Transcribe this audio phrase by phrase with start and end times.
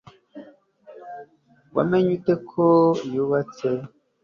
[1.75, 2.65] wamenye ute ko
[3.13, 3.67] yubatse